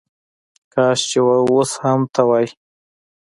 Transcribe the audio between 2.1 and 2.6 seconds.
ته وای